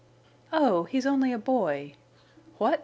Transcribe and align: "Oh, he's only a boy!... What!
"Oh, 0.51 0.85
he's 0.85 1.05
only 1.05 1.31
a 1.31 1.37
boy!... 1.37 1.93
What! 2.57 2.79